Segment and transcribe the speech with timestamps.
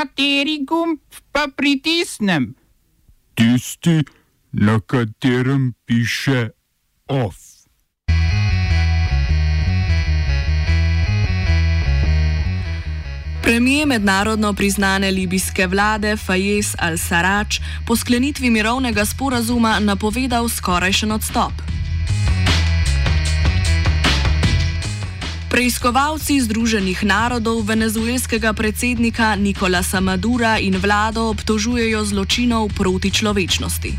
[0.00, 0.98] Kateri gumb
[1.32, 2.54] pa pritisnem?
[3.34, 4.00] Tisti,
[4.52, 6.48] na katerem piše
[7.08, 7.36] OF.
[13.42, 21.52] Premijer mednarodno priznane libijske vlade Fayez al-Sarraj po sklenitvi mirovnega sporazuma napovedal skorajšen odstop.
[25.50, 33.90] Preiskovalci Združenih narodov venezuelskega predsednika Nikolasa Madura in vlado obtožujejo zločinov proti človečnosti.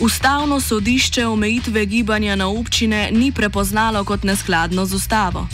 [0.00, 5.44] Ustavno sodišče omejitve gibanja na občine ni prepoznalo kot neskladno z ustavo.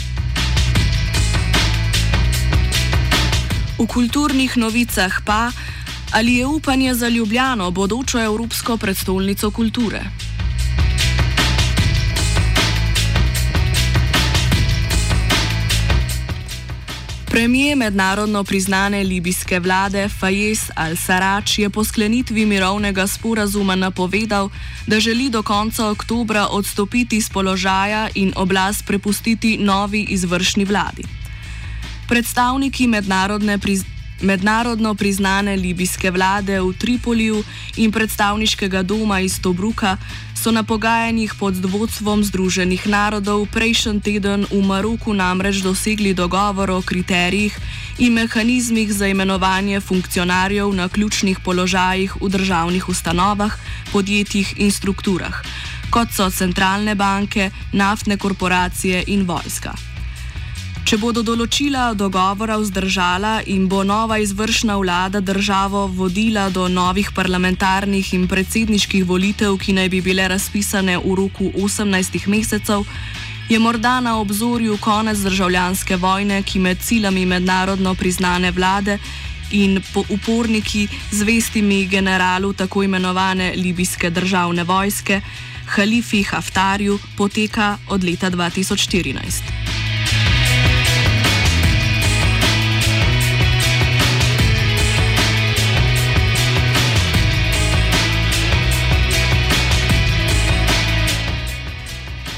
[3.82, 5.51] V kulturnih novicah pa,
[6.15, 10.23] ali je upanje za Ljubljano bodočo evropsko predstolnico kulture.
[17.34, 24.51] Premijer mednarodno priznane libijske vlade Fayez al-Sarraj je po sklenitvi mirovnega sporazuma napovedal,
[24.87, 31.02] da želi do konca oktobra odstopiti z položaja in oblast prepustiti novi izvršni vladi.
[32.09, 37.45] Predstavniki mednarodne priznane mednarodno priznane libijske vlade v Tripoliju
[37.76, 39.96] in predstavniškega doma iz Tobruka
[40.45, 46.82] so na pogajanjih pod vodstvom Združenih narodov prejšnji teden v Maroku namreč dosegli dogovor o
[46.82, 47.56] kriterijih
[47.98, 53.56] in mehanizmih za imenovanje funkcionarjev na ključnih položajih v državnih ustanovah,
[53.93, 55.40] podjetjih in strukturah,
[55.90, 59.93] kot so centralne banke, naftne korporacije in vojska.
[60.85, 68.10] Če bodo določila dogovora vzdržala in bo nova izvršna vlada državo vodila do novih parlamentarnih
[68.12, 72.84] in predsedniških volitev, ki naj bi bile razpisane v roku 18 mesecev,
[73.49, 78.99] je morda na obzorju konec državljanske vojne, ki med silami mednarodno priznane vlade
[79.56, 80.84] in uporniki
[81.16, 85.21] zvestimi generalu tako imenovane libijske državne vojske,
[85.65, 89.53] Halifi Haftarju, poteka od leta 2014.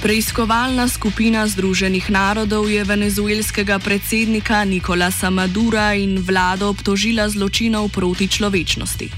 [0.07, 9.11] Preiskovalna skupina Združenih narodov je venezuelskega predsednika Nikolasa Madura in vlado obtožila zločinov proti človečnosti.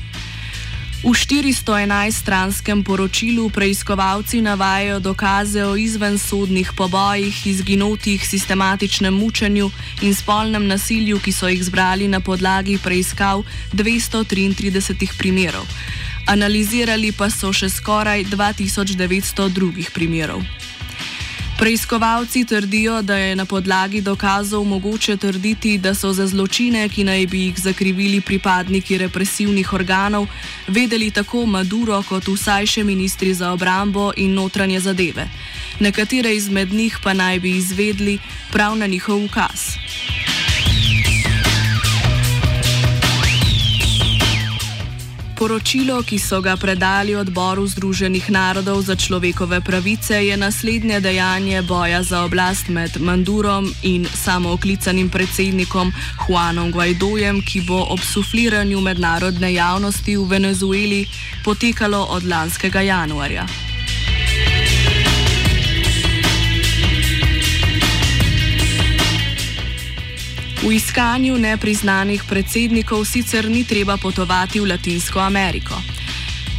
[1.05, 9.69] V 411-stranskem poročilu preiskovalci navajajo dokaze o izvensodnih pobojih, izginotih, sistematičnem mučenju
[10.09, 13.45] in spolnem nasilju, ki so jih zbrali na podlagi preiskav
[13.77, 15.69] 233 primerov.
[16.33, 20.41] Analizirali pa so še skoraj 2900 drugih primerov.
[21.59, 27.27] Preiskovalci trdijo, da je na podlagi dokazov mogoče trditi, da so za zločine, ki naj
[27.27, 30.27] bi jih zakrivili pripadniki represivnih organov,
[30.69, 35.27] vedeli tako Maduro kot vsaj še ministri za obrambo in notranje zadeve.
[35.81, 38.19] Nekatere izmed njih pa naj bi izvedli
[38.53, 39.75] prav na njihov ukaz.
[45.49, 52.03] Poročilo, ki so ga predali odboru Združenih narodov za človekove pravice, je naslednje dejanje boja
[52.05, 55.89] za oblast med Mandurom in samooklicanim predsednikom
[56.21, 61.09] Juanom Guaidojem, ki bo ob sufliranju mednarodne javnosti v Venezueli
[61.41, 63.68] potekalo od lanskega januarja.
[70.59, 75.79] V iskanju nepriznanih predsednikov sicer ni treba potovati v Latinsko Ameriko.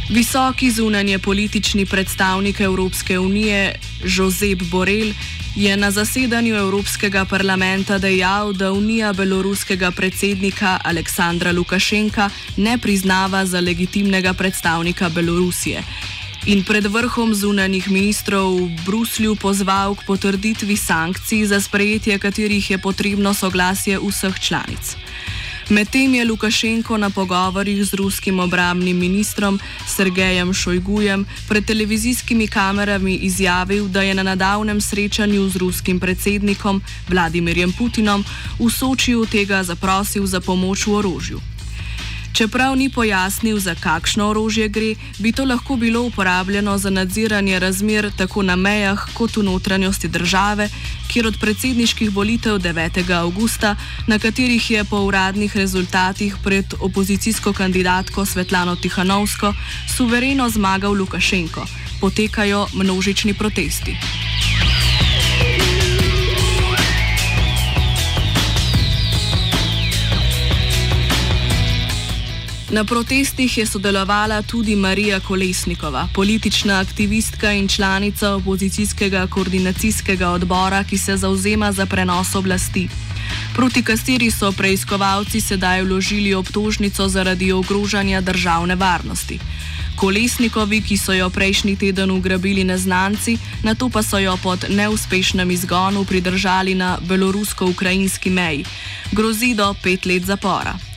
[0.08, 5.12] Visoki zunanje politični predstavnik Evropske unije Josep Borrell
[5.56, 13.60] je na zasedanju Evropskega parlamenta dejal, da Unija beloruskega predsednika Aleksandra Lukašenka ne priznava za
[13.60, 15.84] legitimnega predstavnika Belorusije
[16.46, 22.78] in pred vrhom zunanih ministrov v Bruslju pozval k potrditvi sankcij, za sprejetje katerih je
[22.78, 24.96] potrebno soglasje vseh članic.
[25.70, 33.88] Medtem je Lukašenko na pogovorih z ruskim obramnim ministrom Sergejem Šojgujem pred televizijskimi kamerami izjavil,
[33.88, 38.24] da je na nedavnem srečanju z ruskim predsednikom Vladimirjem Putinom
[38.58, 41.49] v Sočiju tega zaprosil za pomoč v orožju.
[42.32, 48.10] Čeprav ni pojasnil, za kakšno orožje gre, bi to lahko bilo uporabljeno za nadziranje razmer
[48.16, 50.68] tako na mejah kot v notranjosti države,
[51.12, 53.10] kjer od predsedniških volitev 9.
[53.18, 59.54] augusta, na katerih je po uradnih rezultatih pred opozicijsko kandidatko Svetlano Tihanovsko
[59.96, 61.66] suvereno zmagal Lukašenko,
[62.00, 63.96] potekajo množični protesti.
[72.70, 80.98] Na protestih je sodelovala tudi Marija Kolesnikova, politična aktivistka in članica opozicijskega koordinacijskega odbora, ki
[80.98, 82.88] se zauzema za prenos oblasti.
[83.54, 89.38] Proti kateri so preiskovalci sedaj vložili obtožnico zaradi ogrožanja državne varnosti.
[89.96, 95.50] Kolesnikovi, ki so jo prejšnji teden ugrabili neznanci, na to pa so jo pod neuspešnem
[95.50, 98.64] izgonu pridržali na belorusko-ukrajinski meji,
[99.12, 100.89] grozi do pet let zapora.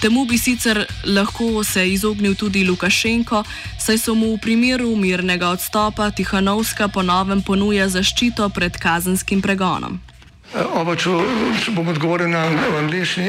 [0.00, 3.42] Temu bi sicer lahko se izognil tudi Lukašenko,
[3.78, 10.00] saj so mu v primeru mirnega odstopa Tihanovska ponovem ponuja zaščito pred kazenskim pregonom.
[10.56, 11.12] Oba, če,
[11.64, 12.46] če bom odgovoril na
[12.80, 13.28] angliški.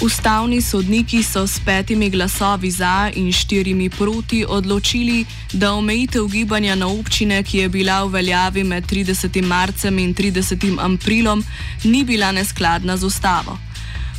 [0.00, 6.86] Ustavni sodniki so s petimi glasovi za in štirimi proti odločili, da omejitev gibanja na
[6.86, 9.42] občine, ki je bila v veljavi med 30.
[9.42, 10.76] marcem in 30.
[10.78, 11.44] aprilom,
[11.84, 13.58] ni bila neskladna z ustavo.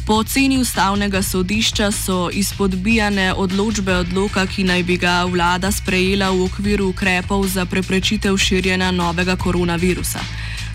[0.07, 6.44] Po oceni ustavnega sodišča so izpodbijane odločbe odloka, ki naj bi ga vlada sprejela v
[6.44, 10.19] okviru ukrepov za preprečitev širjenja novega koronavirusa.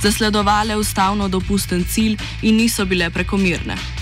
[0.03, 4.02] Zasledovale ustavno dopusten cilj in niso bile prekomirne.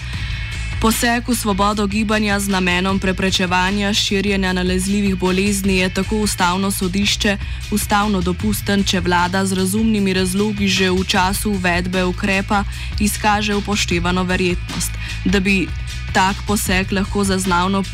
[0.81, 7.37] Poseg v svobodo gibanja z namenom preprečevanja širjenja nalezljivih bolezni je tako ustavno sodišče
[7.69, 12.65] ustavno dopusten, če vlada z razumnimi razlogi že v času uvedbe ukrepa
[12.97, 15.69] izkaže upoštevano verjetnost, da bi
[16.17, 17.85] tak poseg lahko zaznavno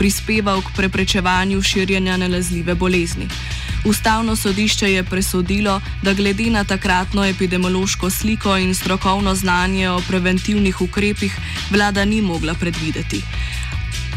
[0.00, 3.28] prispeval k preprečevanju širjenja nalezljive bolezni.
[3.84, 10.80] Ustavno sodišče je presodilo, da glede na takratno epidemiološko sliko in strokovno znanje o preventivnih
[10.80, 11.36] ukrepih
[11.70, 13.22] vlada ni mogla predvideti.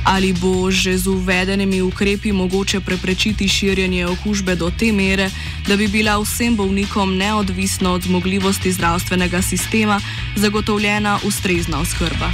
[0.06, 5.29] Ali bo že z uvedenimi ukrepi mogoče preprečiti širjenje okužbe do te mere,
[5.68, 10.01] da bi bila vsem bolnikom neodvisno od zmogljivosti zdravstvenega sistema
[10.35, 12.29] zagotovljena ustrezna oskrba.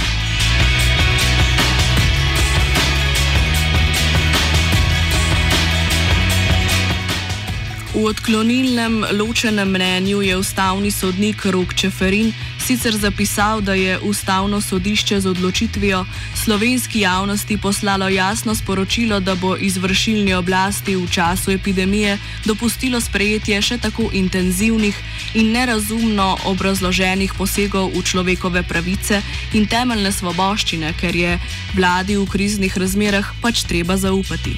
[7.92, 15.20] V odklonilnem ločenem mnenju je ustavni sodnik Rok Čeferin sicer zapisal, da je ustavno sodišče
[15.20, 16.06] z odločitvijo
[16.44, 23.78] slovenski javnosti poslalo jasno sporočilo, da bo izvršilni oblasti v času epidemije dopustilo sprejetje še
[23.78, 24.96] tako intenzivnih
[25.34, 29.20] in nerazumno obrazloženih posegov v človekove pravice
[29.52, 31.36] in temeljne svoboščine, ker je
[31.76, 34.56] vladi v kriznih razmerah pač treba zaupati.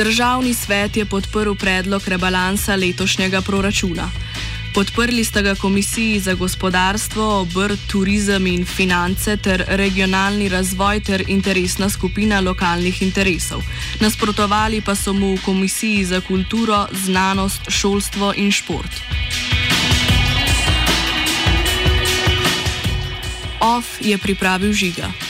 [0.00, 4.10] Državni svet je podprl predlog rebalansa letošnjega proračuna.
[4.74, 11.90] Podprli sta ga Komisiji za gospodarstvo, obrt, turizem in finance ter regionalni razvoj ter interesna
[11.90, 13.60] skupina lokalnih interesov.
[14.00, 19.02] Nasprotovali pa so mu v Komisiji za kulturo, znanost, šolstvo in šport.
[23.60, 25.29] OF je pripravil žiga.